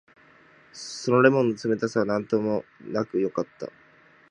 [0.73, 3.67] その檸檬の冷たさはたとえようもなくよかった。